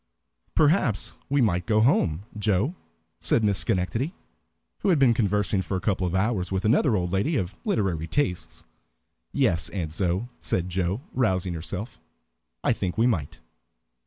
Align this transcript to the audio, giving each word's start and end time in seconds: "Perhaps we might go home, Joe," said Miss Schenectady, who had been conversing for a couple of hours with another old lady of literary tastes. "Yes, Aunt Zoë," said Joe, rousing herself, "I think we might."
"Perhaps 0.55 1.15
we 1.29 1.41
might 1.41 1.67
go 1.67 1.79
home, 1.79 2.23
Joe," 2.35 2.73
said 3.19 3.43
Miss 3.43 3.59
Schenectady, 3.59 4.15
who 4.79 4.89
had 4.89 4.97
been 4.97 5.13
conversing 5.13 5.61
for 5.61 5.77
a 5.77 5.79
couple 5.79 6.07
of 6.07 6.15
hours 6.15 6.51
with 6.51 6.65
another 6.65 6.95
old 6.95 7.11
lady 7.11 7.35
of 7.35 7.55
literary 7.65 8.07
tastes. 8.07 8.63
"Yes, 9.31 9.69
Aunt 9.69 9.91
Zoë," 9.91 10.27
said 10.39 10.69
Joe, 10.69 11.01
rousing 11.13 11.53
herself, 11.53 11.99
"I 12.63 12.73
think 12.73 12.97
we 12.97 13.05
might." 13.05 13.41